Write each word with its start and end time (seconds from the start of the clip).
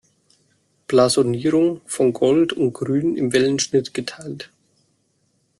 Blasonierung: 0.87 1.81
„Von 1.85 2.11
Gold 2.11 2.53
und 2.53 2.73
Grün 2.73 3.15
im 3.17 3.33
Wellenschnitt 3.33 3.93
geteilt. 3.93 4.49